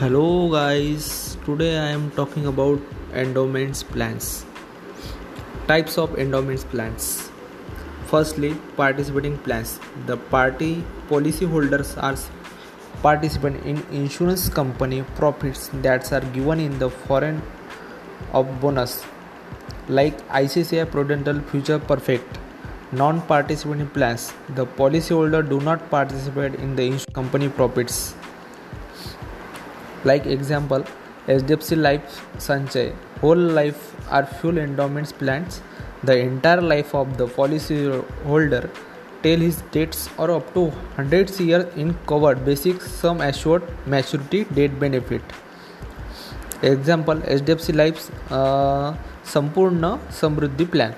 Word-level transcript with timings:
Hello 0.00 0.50
guys, 0.50 1.36
today 1.44 1.76
I 1.76 1.88
am 1.94 2.10
talking 2.12 2.46
about 2.46 2.80
endowments 3.12 3.82
plans. 3.82 4.46
Types 5.66 5.98
of 5.98 6.18
endowments 6.18 6.64
plans. 6.64 7.30
Firstly, 8.06 8.54
participating 8.78 9.36
plans. 9.36 9.78
The 10.06 10.16
party 10.16 10.82
policyholders 11.10 12.02
are 12.02 12.16
participant 13.02 13.62
in 13.66 13.82
insurance 13.92 14.48
company 14.48 15.02
profits 15.16 15.68
that 15.82 16.10
are 16.14 16.24
given 16.38 16.60
in 16.60 16.78
the 16.78 16.88
foreign 16.88 17.42
of 18.32 18.58
bonus 18.62 19.04
like 19.86 20.26
ICICI 20.28 20.90
Prudential 20.90 21.42
Future 21.50 21.78
Perfect. 21.78 22.38
Non-participating 22.92 23.88
plans. 23.88 24.32
The 24.54 24.64
policyholder 24.64 25.46
do 25.46 25.60
not 25.60 25.90
participate 25.90 26.54
in 26.54 26.74
the 26.74 26.84
insurance 26.84 27.12
company 27.12 27.50
profits 27.50 28.14
like 30.04 30.26
example 30.26 30.84
hdfc 31.26 31.76
life 31.76 32.22
sanchay. 32.38 32.94
Whole 33.20 33.36
life 33.36 33.94
are 34.10 34.26
full 34.26 34.58
endowments 34.58 35.12
plans. 35.12 35.60
The 36.04 36.16
entire 36.18 36.60
life 36.60 36.94
of 36.94 37.16
the 37.18 37.26
policy 37.26 37.90
holder 38.24 38.70
till 39.22 39.40
his 39.40 39.62
debts 39.72 40.08
or 40.16 40.30
up 40.30 40.54
to 40.54 40.60
100 40.96 41.38
years 41.40 41.66
in 41.76 41.94
covered 42.06 42.44
basic 42.44 42.80
sum 42.80 43.20
assured 43.20 43.62
maturity 43.86 44.44
date 44.44 44.78
benefit. 44.80 45.22
Example 46.62 47.16
hdfc 47.16 47.74
life 47.74 48.10
uh, 48.32 48.94
sampurna 49.24 49.98
samruddhi 50.20 50.70
plan 50.70 50.94